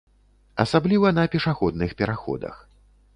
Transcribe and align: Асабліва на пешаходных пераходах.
Асабліва 0.63 1.11
на 1.17 1.25
пешаходных 1.33 1.93
пераходах. 1.99 2.55